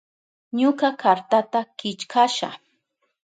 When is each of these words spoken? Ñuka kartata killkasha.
Ñuka 0.59 0.89
kartata 1.01 1.59
killkasha. 1.77 2.49